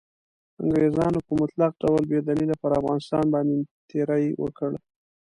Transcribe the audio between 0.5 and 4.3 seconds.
انګریزانو په مطلق ډول بې دلیله پر افغانستان باندې تیری